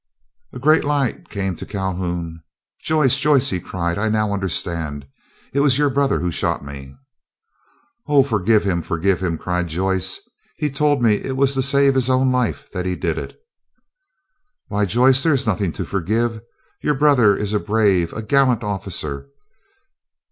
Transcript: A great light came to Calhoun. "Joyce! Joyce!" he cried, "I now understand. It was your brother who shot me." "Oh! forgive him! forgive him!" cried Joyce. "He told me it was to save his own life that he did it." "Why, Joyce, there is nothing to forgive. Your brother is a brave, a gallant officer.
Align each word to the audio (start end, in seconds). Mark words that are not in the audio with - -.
A 0.51 0.57
great 0.57 0.83
light 0.83 1.29
came 1.29 1.55
to 1.57 1.63
Calhoun. 1.63 2.41
"Joyce! 2.81 3.19
Joyce!" 3.19 3.51
he 3.51 3.59
cried, 3.59 3.99
"I 3.99 4.09
now 4.09 4.33
understand. 4.33 5.05
It 5.53 5.59
was 5.59 5.77
your 5.77 5.91
brother 5.91 6.21
who 6.21 6.31
shot 6.31 6.65
me." 6.65 6.95
"Oh! 8.07 8.23
forgive 8.23 8.63
him! 8.63 8.81
forgive 8.81 9.19
him!" 9.19 9.37
cried 9.37 9.67
Joyce. 9.67 10.19
"He 10.57 10.71
told 10.71 11.03
me 11.03 11.13
it 11.17 11.37
was 11.37 11.53
to 11.53 11.61
save 11.61 11.93
his 11.93 12.09
own 12.09 12.31
life 12.31 12.67
that 12.71 12.87
he 12.87 12.95
did 12.95 13.19
it." 13.19 13.39
"Why, 14.69 14.85
Joyce, 14.85 15.21
there 15.21 15.35
is 15.35 15.45
nothing 15.45 15.71
to 15.73 15.85
forgive. 15.85 16.41
Your 16.81 16.95
brother 16.95 17.37
is 17.37 17.53
a 17.53 17.59
brave, 17.59 18.11
a 18.11 18.23
gallant 18.23 18.63
officer. 18.63 19.27